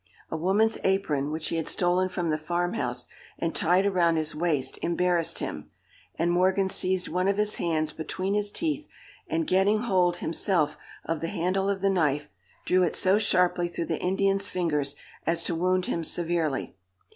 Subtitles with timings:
[0.31, 3.07] A woman's apron, which he had stolen from the farm house,
[3.37, 5.69] and tied around his waist, embarrassed him;
[6.15, 8.87] and Morgan seized one of his hands between his teeth,
[9.27, 10.75] and, getting hold, himself,
[11.05, 12.29] of the handle of the knife,
[12.65, 14.95] drew it so sharply through the Indian's fingers,
[15.27, 16.75] as to wound him severely.